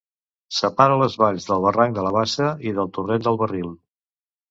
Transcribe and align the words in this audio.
Separa 0.59 0.95
les 1.01 1.17
valls 1.25 1.47
del 1.51 1.63
barranc 1.67 1.99
de 2.01 2.07
la 2.07 2.17
Bassa 2.19 2.49
i 2.73 2.77
del 2.81 2.93
torrent 2.99 3.27
del 3.31 3.43
Barril. 3.47 3.75